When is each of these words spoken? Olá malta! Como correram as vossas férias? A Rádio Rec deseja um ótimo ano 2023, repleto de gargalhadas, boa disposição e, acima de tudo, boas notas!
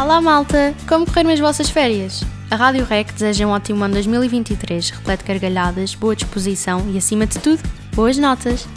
Olá 0.00 0.20
malta! 0.20 0.76
Como 0.88 1.04
correram 1.04 1.30
as 1.30 1.40
vossas 1.40 1.68
férias? 1.70 2.22
A 2.48 2.54
Rádio 2.54 2.84
Rec 2.84 3.12
deseja 3.12 3.44
um 3.44 3.50
ótimo 3.50 3.82
ano 3.82 3.94
2023, 3.94 4.90
repleto 4.90 5.24
de 5.24 5.28
gargalhadas, 5.28 5.96
boa 5.96 6.14
disposição 6.14 6.88
e, 6.88 6.96
acima 6.96 7.26
de 7.26 7.36
tudo, 7.40 7.60
boas 7.96 8.16
notas! 8.16 8.68